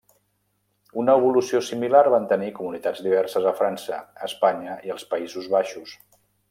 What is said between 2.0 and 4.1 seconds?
van tenir comunitats diverses a França,